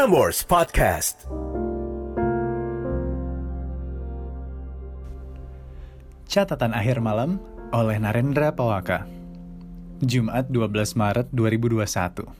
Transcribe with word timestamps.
Prambors 0.00 0.40
Podcast. 0.48 1.28
Catatan 6.24 6.72
akhir 6.72 7.04
malam 7.04 7.36
oleh 7.68 8.00
Narendra 8.00 8.48
Pawaka. 8.48 9.04
Jumat 10.00 10.48
12 10.48 10.96
Maret 10.96 11.28
2021. 11.36 12.32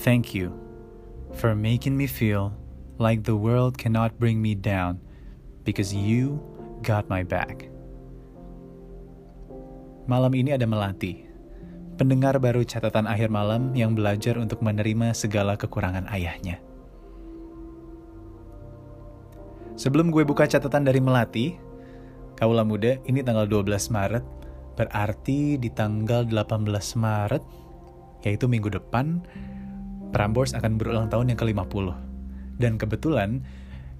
Thank 0.00 0.32
you 0.32 0.56
for 1.36 1.52
making 1.52 1.92
me 1.92 2.08
feel 2.08 2.56
like 2.96 3.28
the 3.28 3.36
world 3.36 3.76
cannot 3.76 4.16
bring 4.16 4.40
me 4.40 4.56
down 4.56 5.04
because 5.68 5.92
you 5.92 6.40
got 6.80 7.04
my 7.12 7.20
back. 7.20 7.68
Malam 10.08 10.32
ini 10.32 10.56
ada 10.56 10.64
Melati, 10.64 11.28
pendengar 11.94 12.42
baru 12.42 12.66
catatan 12.66 13.06
akhir 13.06 13.30
malam 13.30 13.70
yang 13.72 13.94
belajar 13.94 14.34
untuk 14.36 14.60
menerima 14.60 15.14
segala 15.14 15.54
kekurangan 15.54 16.10
ayahnya. 16.10 16.58
Sebelum 19.74 20.14
gue 20.14 20.22
buka 20.22 20.46
catatan 20.46 20.86
dari 20.86 21.02
Melati, 21.02 21.54
Kaula 22.38 22.62
Muda, 22.62 22.98
ini 23.06 23.22
tanggal 23.26 23.46
12 23.46 23.90
Maret, 23.90 24.24
berarti 24.74 25.58
di 25.58 25.70
tanggal 25.70 26.26
18 26.26 26.66
Maret, 26.98 27.42
yaitu 28.22 28.46
minggu 28.46 28.70
depan, 28.70 29.22
Prambors 30.14 30.54
akan 30.54 30.78
berulang 30.78 31.10
tahun 31.10 31.34
yang 31.34 31.38
ke-50. 31.42 31.90
Dan 32.62 32.78
kebetulan, 32.78 33.42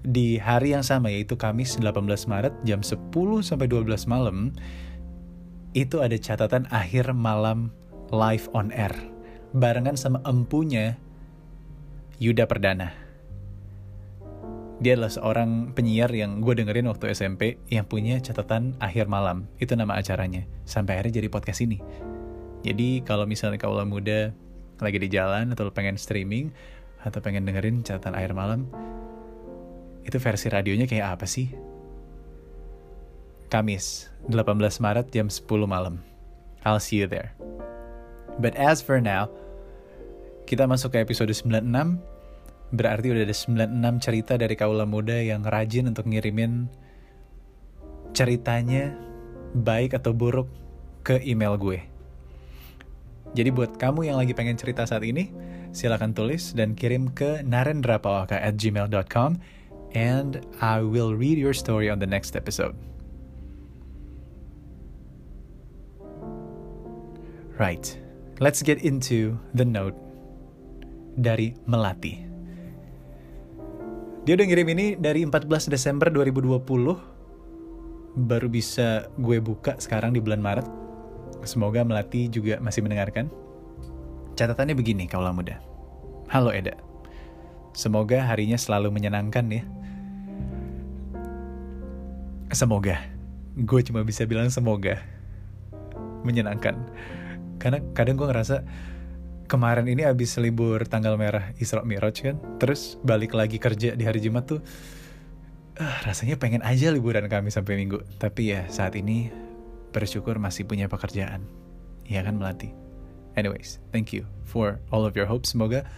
di 0.05 0.39
hari 0.39 0.71
yang 0.71 0.85
sama 0.85 1.11
yaitu 1.11 1.35
Kamis 1.35 1.75
18 1.75 1.91
Maret 2.31 2.53
jam 2.63 2.79
10 2.79 3.11
sampai 3.43 3.67
12 3.67 4.07
malam, 4.07 4.55
itu 5.75 5.99
ada 5.99 6.15
catatan 6.15 6.71
akhir 6.71 7.11
malam 7.11 7.75
live 8.11 8.45
on 8.53 8.73
air. 8.75 8.93
Barengan 9.55 9.95
sama 9.95 10.19
empunya 10.27 10.99
Yuda 12.19 12.45
Perdana 12.49 13.05
dia 14.83 14.99
adalah 14.99 15.11
seorang 15.11 15.71
penyiar 15.71 16.11
yang 16.11 16.43
gue 16.43 16.51
dengerin 16.51 16.91
waktu 16.91 17.15
SMP 17.15 17.55
yang 17.71 17.87
punya 17.87 18.19
catatan 18.19 18.75
akhir 18.83 19.07
malam. 19.07 19.47
Itu 19.55 19.79
nama 19.79 19.95
acaranya. 19.95 20.43
Sampai 20.67 20.99
akhirnya 20.99 21.23
jadi 21.23 21.31
podcast 21.31 21.63
ini. 21.63 21.79
Jadi 22.65 22.99
kalau 23.07 23.23
misalnya 23.23 23.55
kaulah 23.55 23.87
muda 23.87 24.35
lagi 24.83 24.99
di 24.99 25.07
jalan 25.07 25.55
atau 25.55 25.71
pengen 25.71 25.95
streaming 25.95 26.51
atau 26.99 27.23
pengen 27.23 27.47
dengerin 27.47 27.87
catatan 27.87 28.19
akhir 28.19 28.35
malam, 28.35 28.67
itu 30.03 30.19
versi 30.19 30.51
radionya 30.51 30.89
kayak 30.91 31.21
apa 31.21 31.25
sih? 31.29 31.55
Kamis, 33.47 34.11
18 34.27 34.59
Maret 34.83 35.07
jam 35.13 35.31
10 35.31 35.47
malam. 35.63 36.03
I'll 36.67 36.81
see 36.83 36.99
you 36.99 37.07
there. 37.07 37.54
But 38.39 38.59
as 38.59 38.83
for 38.83 38.99
now, 38.99 39.31
kita 40.45 40.67
masuk 40.67 40.93
ke 40.95 41.01
episode 41.01 41.31
96 41.31 41.63
Berarti 42.73 43.13
udah 43.13 43.23
ada 43.23 43.35
96 43.35 44.03
cerita 44.03 44.33
dari 44.35 44.57
kaula 44.57 44.89
muda 44.89 45.15
yang 45.15 45.45
rajin 45.45 45.85
untuk 45.85 46.09
ngirimin 46.09 46.65
ceritanya 48.15 48.97
baik 49.53 49.93
atau 49.95 50.11
buruk 50.11 50.49
ke 51.05 51.21
email 51.21 51.55
gue. 51.55 51.79
Jadi 53.35 53.49
buat 53.51 53.77
kamu 53.77 54.09
yang 54.09 54.17
lagi 54.17 54.35
pengen 54.35 54.59
cerita 54.59 54.87
saat 54.87 55.03
ini, 55.03 55.29
silahkan 55.75 56.15
tulis 56.15 56.55
dan 56.55 56.73
kirim 56.73 57.11
ke 57.11 57.43
narendrapawaka 57.43 58.39
at 58.39 58.55
gmail.com 58.59 59.37
and 59.93 60.43
I 60.63 60.81
will 60.81 61.13
read 61.13 61.37
your 61.37 61.53
story 61.53 61.91
on 61.91 61.99
the 61.99 62.09
next 62.09 62.33
episode. 62.35 62.75
Right, 67.55 67.87
let's 68.43 68.59
get 68.59 68.83
into 68.83 69.39
the 69.55 69.63
note 69.63 69.95
dari 71.15 71.55
Melati. 71.71 72.19
Dia 74.25 74.33
udah 74.35 74.45
ngirim 74.49 74.67
ini 74.75 74.97
dari 74.99 75.23
14 75.23 75.71
Desember 75.71 76.11
2020. 76.11 76.59
Baru 78.15 78.47
bisa 78.47 79.07
gue 79.21 79.37
buka 79.39 79.79
sekarang 79.79 80.17
di 80.17 80.19
bulan 80.19 80.41
Maret. 80.43 80.67
Semoga 81.45 81.85
Melati 81.85 82.27
juga 82.27 82.59
masih 82.59 82.83
mendengarkan. 82.83 83.29
Catatannya 84.35 84.75
begini, 84.75 85.07
kaulah 85.07 85.31
muda. 85.31 85.61
Halo 86.27 86.51
Eda. 86.51 86.75
Semoga 87.71 88.25
harinya 88.25 88.59
selalu 88.59 88.91
menyenangkan 88.91 89.45
ya. 89.51 89.63
Semoga. 92.51 92.99
Gue 93.55 93.79
cuma 93.85 94.03
bisa 94.03 94.27
bilang 94.27 94.51
semoga. 94.51 94.99
Menyenangkan. 96.25 96.75
Karena 97.65 97.81
kadang 97.97 98.13
gue 98.13 98.29
ngerasa 98.29 98.61
kemarin 99.49 99.89
ini 99.89 100.05
abis 100.05 100.37
libur 100.37 100.85
tanggal 100.85 101.17
merah 101.17 101.49
Isra 101.57 101.81
Miraj 101.81 102.21
kan 102.21 102.37
terus 102.61 103.01
balik 103.01 103.33
lagi 103.33 103.57
kerja 103.57 103.97
di 103.97 104.05
hari 104.05 104.21
Jumat 104.21 104.45
tuh 104.45 104.61
uh, 105.81 105.97
rasanya 106.05 106.37
pengen 106.37 106.61
aja 106.61 106.93
liburan 106.93 107.25
kami 107.25 107.49
sampai 107.49 107.73
minggu. 107.73 108.05
Tapi 108.21 108.53
ya 108.53 108.69
saat 108.69 108.93
ini 108.93 109.33
bersyukur 109.89 110.37
masih 110.37 110.69
punya 110.69 110.85
pekerjaan. 110.85 111.41
Ya 112.05 112.21
kan 112.21 112.37
melatih 112.37 112.69
anyways 113.33 113.81
thank 113.89 114.13
you 114.13 114.29
for 114.45 114.77
all 114.93 115.01
of 115.01 115.17
your 115.17 115.25
hopes. 115.25 115.57
Semoga 115.57 115.89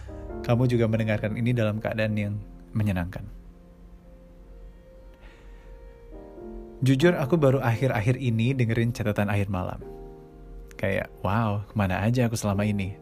kamu 0.48 0.72
juga 0.72 0.88
mendengarkan 0.88 1.36
ini 1.36 1.52
dalam 1.52 1.84
keadaan 1.84 2.16
yang 2.16 2.40
menyenangkan. 2.72 3.28
Jujur 6.80 7.12
aku 7.12 7.36
baru 7.36 7.60
akhir-akhir 7.60 8.16
ini 8.16 8.56
dengerin 8.56 8.96
catatan 8.96 9.28
akhir 9.28 9.52
malam 9.52 9.97
kayak 10.78 11.10
wow 11.26 11.66
ke 11.66 11.74
mana 11.74 12.00
aja 12.06 12.30
aku 12.30 12.38
selama 12.38 12.62
ini 12.62 12.94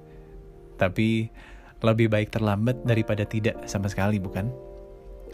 tapi 0.81 1.29
lebih 1.85 2.09
baik 2.09 2.33
terlambat 2.33 2.81
daripada 2.85 3.29
tidak 3.29 3.69
sama 3.69 3.89
sekali, 3.91 4.17
bukan? 4.17 4.49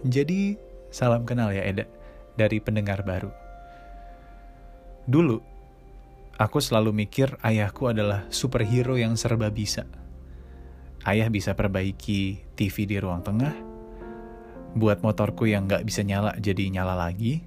Jadi, 0.02 0.58
salam 0.90 1.22
kenal 1.22 1.54
ya 1.54 1.62
Eda, 1.62 1.86
dari 2.34 2.58
pendengar 2.58 3.06
baru. 3.06 3.30
Dulu, 5.06 5.38
aku 6.38 6.58
selalu 6.58 7.06
mikir 7.06 7.38
ayahku 7.42 7.90
adalah 7.90 8.26
superhero 8.30 8.98
yang 8.98 9.14
serba 9.14 9.50
bisa. 9.50 9.86
Ayah 11.02 11.26
bisa 11.30 11.54
perbaiki 11.54 12.42
TV 12.54 12.86
di 12.86 12.96
ruang 12.98 13.22
tengah, 13.22 13.54
buat 14.78 15.02
motorku 15.02 15.50
yang 15.50 15.66
gak 15.66 15.82
bisa 15.86 16.06
nyala 16.06 16.34
jadi 16.38 16.70
nyala 16.70 16.94
lagi, 16.94 17.42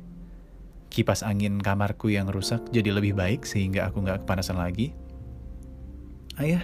kipas 0.96 1.28
angin 1.28 1.60
kamarku 1.60 2.08
yang 2.08 2.32
rusak 2.32 2.64
jadi 2.72 2.96
lebih 2.96 3.20
baik 3.20 3.44
sehingga 3.44 3.92
aku 3.92 4.08
gak 4.08 4.24
kepanasan 4.24 4.56
lagi. 4.56 4.96
Ayah, 6.40 6.64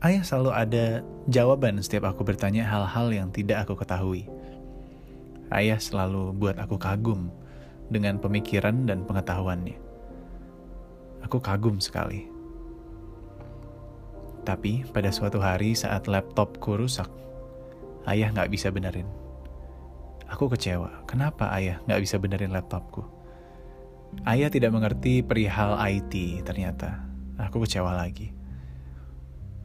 Ayah 0.00 0.24
selalu 0.24 0.50
ada 0.56 0.86
jawaban 1.28 1.76
setiap 1.84 2.08
aku 2.08 2.24
bertanya 2.24 2.64
hal-hal 2.64 3.12
yang 3.12 3.28
tidak 3.28 3.68
aku 3.68 3.76
ketahui. 3.76 4.24
Ayah 5.52 5.76
selalu 5.76 6.32
buat 6.32 6.56
aku 6.56 6.80
kagum 6.80 7.28
dengan 7.92 8.16
pemikiran 8.16 8.88
dan 8.88 9.04
pengetahuannya. 9.04 9.76
Aku 11.20 11.36
kagum 11.44 11.84
sekali. 11.84 12.32
Tapi 14.40 14.88
pada 14.88 15.12
suatu 15.12 15.36
hari 15.36 15.76
saat 15.76 16.08
laptopku 16.08 16.80
rusak, 16.80 17.12
ayah 18.08 18.32
nggak 18.32 18.56
bisa 18.56 18.72
benerin. 18.72 19.19
Aku 20.30 20.46
kecewa. 20.46 21.02
Kenapa 21.10 21.50
ayah 21.58 21.82
nggak 21.90 22.00
bisa 22.06 22.16
benerin 22.22 22.54
laptopku? 22.54 23.02
Ayah 24.22 24.46
tidak 24.46 24.70
mengerti 24.70 25.26
perihal 25.26 25.74
IT 25.74 26.46
ternyata. 26.46 27.02
Aku 27.34 27.62
kecewa 27.66 27.94
lagi. 27.98 28.30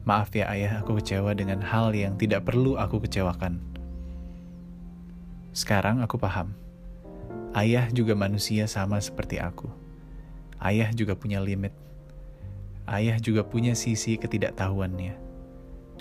Maaf 0.06 0.30
ya 0.34 0.46
ayah, 0.50 0.82
aku 0.82 1.02
kecewa 1.02 1.34
dengan 1.34 1.58
hal 1.62 1.90
yang 1.90 2.14
tidak 2.14 2.46
perlu 2.46 2.78
aku 2.78 3.02
kecewakan. 3.02 3.58
Sekarang 5.50 5.98
aku 6.02 6.14
paham. 6.14 6.54
Ayah 7.54 7.90
juga 7.90 8.14
manusia 8.14 8.70
sama 8.70 9.02
seperti 9.02 9.42
aku. 9.42 9.66
Ayah 10.62 10.94
juga 10.94 11.18
punya 11.18 11.42
limit. 11.42 11.74
Ayah 12.86 13.18
juga 13.18 13.42
punya 13.42 13.74
sisi 13.74 14.14
ketidaktahuannya. 14.14 15.14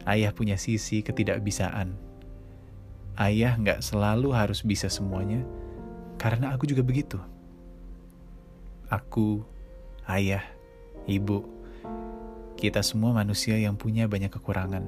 Ayah 0.06 0.32
punya 0.38 0.58
sisi 0.58 1.02
ketidakbisaan. 1.02 1.98
Ayah 3.16 3.56
nggak 3.56 3.80
selalu 3.80 4.36
harus 4.36 4.60
bisa 4.60 4.92
semuanya, 4.92 5.40
karena 6.20 6.52
aku 6.52 6.68
juga 6.68 6.84
begitu. 6.84 7.16
Aku, 8.92 9.40
ayah, 10.04 10.44
ibu, 11.08 11.48
kita 12.60 12.84
semua 12.84 13.16
manusia 13.16 13.56
yang 13.56 13.80
punya 13.80 14.08
banyak 14.12 14.28
kekurangan. 14.36 14.84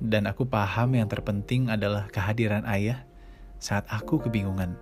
Dan 0.00 0.24
aku 0.24 0.48
paham 0.48 0.96
yang 0.96 1.08
terpenting 1.08 1.68
adalah 1.68 2.08
kehadiran 2.08 2.64
ayah 2.64 3.04
saat 3.60 3.84
aku 3.88 4.20
kebingungan. 4.24 4.76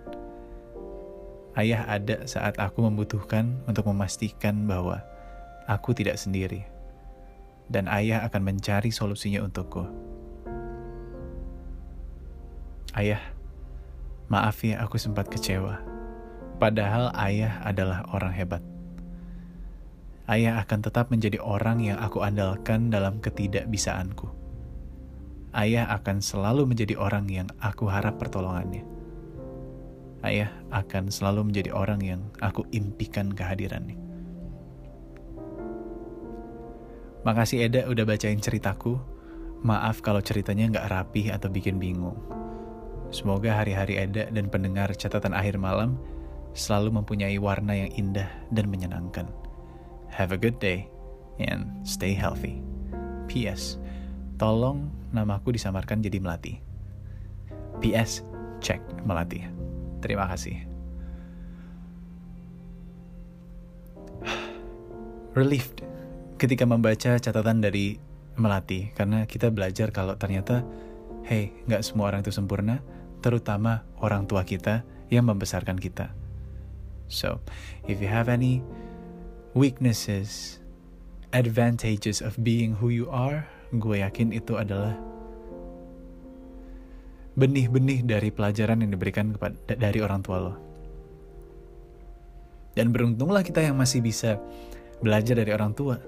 Ayah 1.59 1.85
ada 1.85 2.25
saat 2.31 2.57
aku 2.63 2.87
membutuhkan 2.87 3.59
untuk 3.67 3.91
memastikan 3.91 4.71
bahwa 4.71 5.03
aku 5.67 5.93
tidak 5.93 6.15
sendiri. 6.15 6.63
Dan 7.67 7.87
ayah 7.91 8.23
akan 8.27 8.55
mencari 8.55 8.95
solusinya 8.95 9.45
untukku. 9.45 10.12
Ayah, 12.93 13.23
maaf 14.27 14.59
ya 14.67 14.83
aku 14.83 14.99
sempat 14.99 15.31
kecewa. 15.31 15.79
Padahal 16.59 17.15
ayah 17.15 17.63
adalah 17.63 18.03
orang 18.11 18.35
hebat 18.35 18.63
ayah 20.31 20.63
akan 20.63 20.81
tetap 20.81 21.11
menjadi 21.11 21.43
orang 21.43 21.83
yang 21.83 21.99
aku 21.99 22.23
andalkan 22.23 22.89
dalam 22.93 23.19
ketidakbisaanku. 23.19 24.31
ayah 25.53 25.85
akan 25.93 26.25
selalu 26.25 26.73
menjadi 26.73 26.97
orang 26.97 27.29
yang 27.29 27.49
aku 27.61 27.85
harap 27.85 28.17
pertolongannya. 28.17 28.89
Ayah 30.25 30.49
akan 30.73 31.13
selalu 31.13 31.53
menjadi 31.53 31.77
orang 31.77 32.01
yang 32.01 32.21
aku 32.41 32.65
impikan 32.73 33.29
kehadirannya. 33.35 34.01
Makasih 37.27 37.69
Eda 37.69 37.85
udah 37.91 38.07
bacain 38.09 38.41
ceritaku. 38.41 38.97
Maaf 39.63 40.01
kalau 40.01 40.25
ceritanya 40.25 40.73
nggak 40.73 40.89
rapih 40.89 41.37
atau 41.37 41.53
bikin 41.53 41.77
bingung. 41.77 42.17
Semoga 43.13 43.53
hari-hari 43.61 44.01
Eda 44.01 44.33
dan 44.33 44.49
pendengar 44.49 44.89
catatan 44.97 45.37
akhir 45.37 45.61
malam 45.61 46.01
selalu 46.57 46.97
mempunyai 46.97 47.37
warna 47.37 47.77
yang 47.77 47.93
indah 47.93 48.25
dan 48.49 48.73
menyenangkan. 48.73 49.29
Have 50.09 50.33
a 50.33 50.41
good 50.41 50.57
day 50.57 50.89
and 51.37 51.69
stay 51.85 52.17
healthy. 52.17 52.65
P.S. 53.29 53.77
Tolong 54.41 54.89
namaku 55.13 55.53
disamarkan 55.53 56.01
jadi 56.01 56.25
Melati. 56.25 56.57
P.S. 57.85 58.25
Cek 58.65 59.05
Melati. 59.05 59.45
Terima 60.01 60.25
kasih. 60.33 60.57
Relieved 65.37 65.85
ketika 66.41 66.65
membaca 66.65 67.21
catatan 67.21 67.61
dari 67.61 68.01
Melati 68.41 68.89
karena 68.97 69.29
kita 69.29 69.53
belajar 69.53 69.93
kalau 69.93 70.17
ternyata 70.17 70.65
hey, 71.29 71.53
nggak 71.69 71.85
semua 71.87 72.11
orang 72.11 72.25
itu 72.25 72.35
sempurna, 72.35 72.83
terutama 73.23 73.87
orang 74.03 74.27
tua 74.27 74.43
kita 74.43 74.83
yang 75.09 75.31
membesarkan 75.31 75.79
kita. 75.79 76.11
So, 77.07 77.39
if 77.87 78.01
you 78.03 78.09
have 78.09 78.27
any 78.27 78.65
weaknesses, 79.55 80.59
advantages 81.31 82.21
of 82.21 82.35
being 82.41 82.77
who 82.77 82.91
you 82.91 83.07
are, 83.09 83.47
gue 83.73 84.01
yakin 84.03 84.35
itu 84.35 84.57
adalah 84.57 84.97
benih-benih 87.33 88.05
dari 88.05 88.29
pelajaran 88.29 88.85
yang 88.85 88.93
diberikan 88.93 89.33
kepada 89.33 89.77
dari 89.77 90.01
orang 90.05 90.21
tua 90.21 90.37
lo. 90.41 90.55
Dan 92.73 92.93
beruntunglah 92.93 93.45
kita 93.45 93.61
yang 93.61 93.77
masih 93.77 94.01
bisa 94.01 94.41
belajar 95.05 95.37
dari 95.37 95.53
orang 95.53 95.77
tua. 95.77 96.01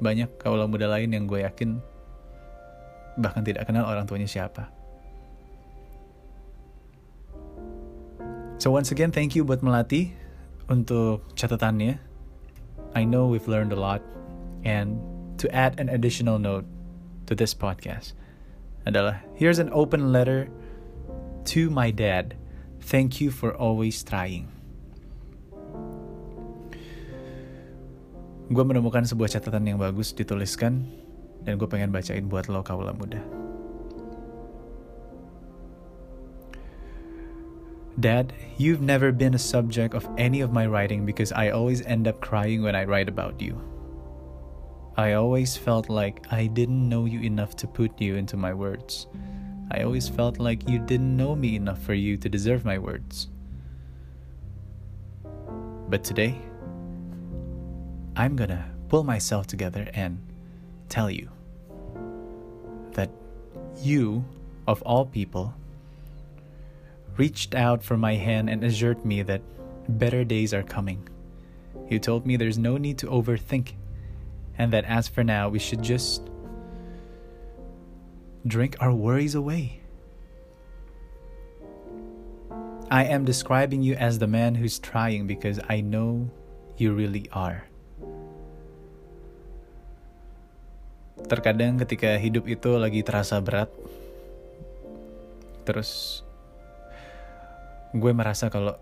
Banyak 0.00 0.40
kaulah 0.40 0.68
muda 0.68 0.88
lain 0.88 1.12
yang 1.12 1.24
gue 1.24 1.44
yakin 1.44 1.80
bahkan 3.20 3.44
tidak 3.44 3.68
kenal 3.68 3.88
orang 3.88 4.04
tuanya 4.08 4.28
siapa. 4.28 4.79
So 8.60 8.68
once 8.68 8.92
again, 8.92 9.08
thank 9.08 9.32
you 9.32 9.40
buat 9.40 9.64
Melati 9.64 10.12
untuk 10.68 11.24
catatannya. 11.32 11.96
I 12.92 13.02
know 13.08 13.24
we've 13.24 13.48
learned 13.48 13.72
a 13.72 13.80
lot, 13.80 14.04
and 14.68 15.00
to 15.40 15.48
add 15.48 15.80
an 15.80 15.88
additional 15.88 16.36
note 16.36 16.68
to 17.24 17.32
this 17.32 17.56
podcast 17.56 18.12
adalah 18.84 19.24
here's 19.32 19.56
an 19.56 19.72
open 19.72 20.12
letter 20.12 20.52
to 21.56 21.72
my 21.72 21.88
dad. 21.88 22.36
Thank 22.84 23.16
you 23.16 23.32
for 23.32 23.56
always 23.56 24.04
trying. 24.04 24.52
Gue 28.52 28.64
menemukan 28.68 29.08
sebuah 29.08 29.40
catatan 29.40 29.72
yang 29.72 29.80
bagus 29.80 30.12
dituliskan 30.12 30.84
dan 31.48 31.56
gue 31.56 31.64
pengen 31.64 31.88
bacain 31.88 32.28
buat 32.28 32.44
lo 32.52 32.60
kaula 32.60 32.92
muda. 32.92 33.24
Dad, 38.00 38.32
you've 38.56 38.80
never 38.80 39.12
been 39.12 39.34
a 39.34 39.38
subject 39.38 39.94
of 39.94 40.08
any 40.16 40.40
of 40.40 40.52
my 40.52 40.66
writing 40.66 41.04
because 41.04 41.32
I 41.32 41.50
always 41.50 41.82
end 41.82 42.08
up 42.08 42.20
crying 42.20 42.62
when 42.62 42.74
I 42.74 42.84
write 42.84 43.10
about 43.10 43.42
you. 43.42 43.60
I 44.96 45.12
always 45.12 45.56
felt 45.56 45.90
like 45.90 46.24
I 46.30 46.46
didn't 46.46 46.88
know 46.88 47.04
you 47.04 47.20
enough 47.20 47.56
to 47.56 47.66
put 47.66 48.00
you 48.00 48.16
into 48.16 48.38
my 48.38 48.54
words. 48.54 49.06
I 49.70 49.82
always 49.82 50.08
felt 50.08 50.38
like 50.38 50.66
you 50.66 50.78
didn't 50.78 51.14
know 51.14 51.36
me 51.36 51.56
enough 51.56 51.82
for 51.82 51.92
you 51.92 52.16
to 52.16 52.28
deserve 52.28 52.64
my 52.64 52.78
words. 52.78 53.28
But 55.88 56.02
today, 56.02 56.40
I'm 58.16 58.34
gonna 58.34 58.64
pull 58.88 59.04
myself 59.04 59.46
together 59.46 59.88
and 59.92 60.18
tell 60.88 61.10
you 61.10 61.28
that 62.92 63.10
you, 63.82 64.24
of 64.66 64.80
all 64.82 65.04
people, 65.04 65.54
reached 67.16 67.54
out 67.54 67.82
for 67.82 67.96
my 67.96 68.14
hand 68.14 68.50
and 68.50 68.62
assured 68.62 69.04
me 69.04 69.22
that 69.22 69.42
better 69.88 70.24
days 70.24 70.54
are 70.54 70.62
coming. 70.62 71.08
You 71.88 71.98
told 71.98 72.26
me 72.26 72.36
there's 72.36 72.58
no 72.58 72.76
need 72.76 72.98
to 73.02 73.10
overthink, 73.10 73.74
and 74.56 74.72
that 74.72 74.84
as 74.86 75.08
for 75.08 75.24
now, 75.24 75.48
we 75.48 75.58
should 75.58 75.82
just 75.82 76.30
drink 78.46 78.76
our 78.78 78.94
worries 78.94 79.34
away. 79.34 79.82
I 82.90 83.04
am 83.06 83.24
describing 83.24 83.82
you 83.82 83.94
as 83.94 84.18
the 84.18 84.26
man 84.26 84.54
who's 84.54 84.78
trying 84.78 85.26
because 85.26 85.60
I 85.68 85.80
know 85.80 86.30
you 86.76 86.94
really 86.94 87.30
are. 87.30 87.66
Terkadang 91.30 91.78
ketika 91.78 92.18
hidup 92.18 92.50
itu 92.50 92.74
lagi 92.74 93.06
terasa 93.06 93.38
berat, 93.38 93.70
terus 95.62 96.22
gue 97.90 98.12
merasa 98.14 98.46
kalau 98.46 98.78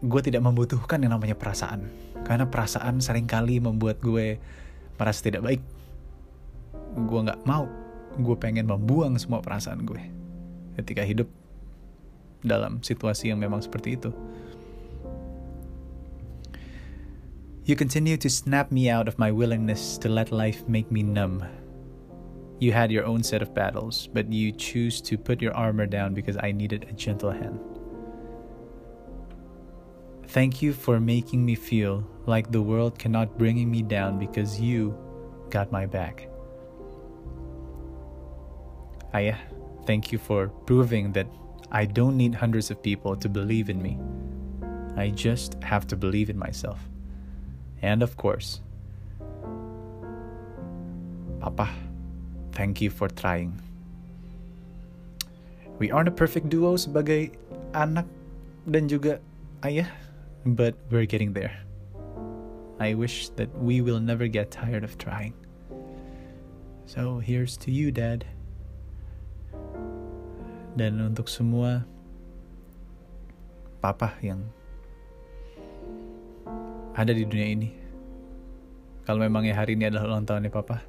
gue 0.00 0.20
tidak 0.24 0.40
membutuhkan 0.40 1.00
yang 1.00 1.12
namanya 1.12 1.36
perasaan. 1.36 1.84
Karena 2.24 2.48
perasaan 2.48 3.04
sering 3.04 3.28
kali 3.28 3.60
membuat 3.60 4.00
gue 4.00 4.40
merasa 4.96 5.20
tidak 5.20 5.44
baik. 5.44 5.62
Gue 6.96 7.20
nggak 7.20 7.44
mau. 7.44 7.68
Gue 8.16 8.36
pengen 8.40 8.66
membuang 8.68 9.16
semua 9.20 9.44
perasaan 9.44 9.84
gue 9.84 10.02
ketika 10.80 11.04
hidup 11.04 11.28
dalam 12.40 12.80
situasi 12.80 13.28
yang 13.28 13.38
memang 13.40 13.60
seperti 13.60 14.00
itu. 14.00 14.10
You 17.68 17.76
continue 17.76 18.16
to 18.18 18.32
snap 18.32 18.72
me 18.72 18.88
out 18.90 19.06
of 19.06 19.20
my 19.20 19.30
willingness 19.30 20.00
to 20.02 20.08
let 20.08 20.32
life 20.32 20.64
make 20.66 20.88
me 20.90 21.04
numb 21.04 21.44
You 22.60 22.72
had 22.72 22.92
your 22.92 23.06
own 23.06 23.22
set 23.22 23.40
of 23.40 23.54
battles, 23.54 24.06
but 24.12 24.30
you 24.30 24.52
choose 24.52 25.00
to 25.02 25.16
put 25.16 25.40
your 25.40 25.54
armor 25.56 25.86
down 25.86 26.12
because 26.12 26.36
I 26.38 26.52
needed 26.52 26.86
a 26.88 26.92
gentle 26.92 27.30
hand. 27.30 27.58
Thank 30.28 30.60
you 30.60 30.74
for 30.74 31.00
making 31.00 31.44
me 31.44 31.54
feel 31.54 32.06
like 32.26 32.52
the 32.52 32.60
world 32.60 32.98
cannot 32.98 33.38
bring 33.38 33.68
me 33.70 33.82
down 33.82 34.18
because 34.18 34.60
you 34.60 34.94
got 35.48 35.72
my 35.72 35.86
back. 35.86 36.28
Ayah, 39.14 39.38
thank 39.86 40.12
you 40.12 40.18
for 40.18 40.48
proving 40.66 41.12
that 41.12 41.26
I 41.72 41.86
don't 41.86 42.16
need 42.16 42.34
hundreds 42.34 42.70
of 42.70 42.82
people 42.82 43.16
to 43.16 43.28
believe 43.28 43.70
in 43.70 43.80
me. 43.80 43.98
I 44.96 45.08
just 45.08 45.56
have 45.64 45.86
to 45.88 45.96
believe 45.96 46.28
in 46.28 46.38
myself. 46.38 46.78
And 47.80 48.02
of 48.02 48.18
course, 48.18 48.60
Papa. 51.40 51.89
Thank 52.52 52.80
you 52.80 52.90
for 52.90 53.08
trying. 53.08 53.60
We 55.80 55.90
aren't 55.90 56.08
a 56.08 56.14
perfect 56.14 56.52
duo 56.52 56.76
sebagai 56.76 57.32
anak 57.72 58.04
dan 58.68 58.84
juga 58.90 59.22
ayah, 59.64 59.88
but 60.44 60.76
we're 60.92 61.08
getting 61.08 61.32
there. 61.32 61.56
I 62.80 62.92
wish 62.96 63.32
that 63.36 63.48
we 63.60 63.80
will 63.80 64.00
never 64.00 64.28
get 64.28 64.52
tired 64.52 64.84
of 64.84 64.96
trying. 65.00 65.32
So 66.84 67.20
here's 67.22 67.56
to 67.64 67.70
you, 67.72 67.92
Dad. 67.92 68.26
Dan 70.76 71.00
untuk 71.00 71.28
semua 71.28 71.84
papa 73.80 74.12
yang 74.20 74.44
ada 76.92 77.16
di 77.16 77.24
dunia 77.24 77.48
ini. 77.56 77.70
Kalau 79.08 79.24
memang 79.24 79.48
ya 79.48 79.56
hari 79.56 79.74
ini 79.74 79.88
adalah 79.88 80.12
ulang 80.12 80.28
tahunnya 80.28 80.52
papa, 80.52 80.84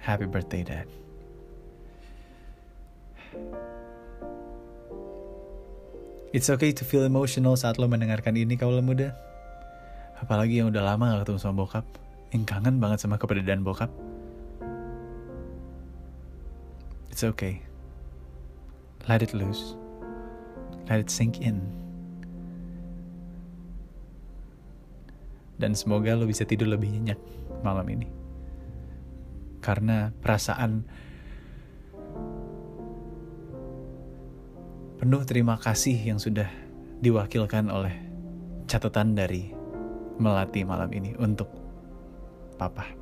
Happy 0.00 0.24
birthday, 0.24 0.64
Dad. 0.64 0.88
It's 6.32 6.48
okay 6.48 6.72
to 6.72 6.88
feel 6.88 7.04
emotional 7.04 7.52
saat 7.60 7.76
lo 7.76 7.84
mendengarkan 7.84 8.32
ini 8.32 8.56
kalau 8.56 8.80
muda. 8.80 9.12
Apalagi 10.16 10.64
yang 10.64 10.72
udah 10.72 10.80
lama 10.80 11.20
gak 11.20 11.28
ketemu 11.28 11.38
sama 11.44 11.54
bokap. 11.60 11.84
Yang 12.32 12.44
kangen 12.48 12.80
banget 12.80 13.04
sama 13.04 13.20
keberadaan 13.20 13.60
bokap. 13.60 13.92
It's 17.12 17.20
okay. 17.20 17.60
Let 19.04 19.20
it 19.20 19.36
loose. 19.36 19.76
Let 20.88 21.04
it 21.04 21.12
sink 21.12 21.44
in. 21.44 21.60
Dan 25.60 25.76
semoga 25.76 26.16
lo 26.16 26.24
bisa 26.24 26.48
tidur 26.48 26.72
lebih 26.72 26.88
nyenyak 26.88 27.20
malam 27.60 27.84
ini 27.92 28.19
karena 29.70 30.10
perasaan 30.18 30.82
penuh 34.98 35.22
terima 35.22 35.54
kasih 35.62 35.94
yang 35.94 36.18
sudah 36.18 36.50
diwakilkan 36.98 37.70
oleh 37.70 37.94
catatan 38.66 39.14
dari 39.14 39.54
Melati 40.18 40.66
malam 40.66 40.90
ini 40.90 41.14
untuk 41.22 41.46
Papa. 42.58 42.98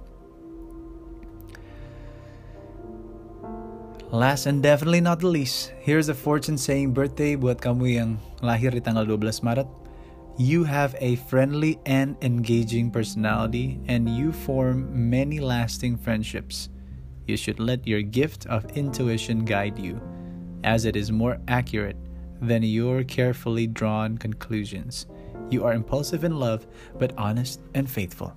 last 4.13 4.49
and 4.49 4.65
definitely 4.65 5.01
not 5.01 5.21
the 5.21 5.29
least, 5.29 5.73
here's 5.81 6.09
a 6.09 6.17
fortune 6.17 6.57
saying 6.57 6.93
birthday 6.97 7.37
buat 7.37 7.61
kamu 7.61 7.85
yang 7.93 8.11
lahir 8.41 8.73
di 8.73 8.81
tanggal 8.81 9.05
12 9.05 9.45
Maret. 9.45 9.69
You 10.39 10.63
have 10.63 10.95
a 11.01 11.17
friendly 11.17 11.81
and 11.85 12.17
engaging 12.23 12.93
personality, 12.93 13.81
and 13.89 14.09
you 14.09 14.31
form 14.31 14.87
many 15.11 15.41
lasting 15.41 15.97
friendships. 15.99 16.69
You 17.27 17.37
should 17.37 17.59
let 17.59 17.89
your 17.89 18.03
gift 18.03 18.47
of 18.47 18.65
intuition 18.79 19.45
guide 19.45 19.81
you, 19.81 20.01
as 20.63 20.85
it 20.85 20.95
is 20.95 21.11
more 21.11 21.41
accurate 21.49 21.97
than 22.41 22.63
your 22.63 23.03
carefully 23.03 23.67
drawn 23.67 24.17
conclusions. 24.17 25.07
You 25.51 25.65
are 25.65 25.73
impulsive 25.73 26.23
in 26.23 26.39
love, 26.39 26.69
but 27.01 27.19
honest 27.19 27.59
and 27.75 27.91
faithful. 27.91 28.33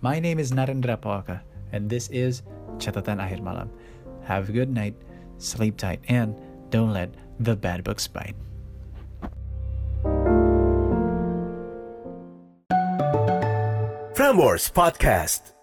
My 0.00 0.18
name 0.18 0.40
is 0.40 0.50
Narendra 0.50 0.98
Pawaka, 0.98 1.42
and 1.70 1.88
this 1.88 2.08
is 2.08 2.42
Catatan 2.78 3.22
Akhir 3.22 3.40
Malam. 3.40 3.70
Have 4.24 4.48
a 4.48 4.52
good 4.52 4.68
night, 4.68 4.96
sleep 5.38 5.76
tight, 5.76 6.00
and 6.08 6.34
don't 6.70 6.92
let 6.92 7.14
the 7.38 7.54
bad 7.54 7.84
books 7.84 8.08
bite. 8.08 8.34
Frameworks 14.36 14.70
Podcast. 14.70 15.55